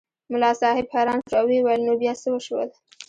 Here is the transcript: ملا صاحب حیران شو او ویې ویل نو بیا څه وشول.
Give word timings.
ملا 0.31 0.51
صاحب 0.61 0.85
حیران 0.93 1.19
شو 1.29 1.35
او 1.39 1.45
ویې 1.49 1.61
ویل 1.63 1.81
نو 1.87 1.93
بیا 2.01 2.13
څه 2.21 2.27
وشول. 2.31 2.69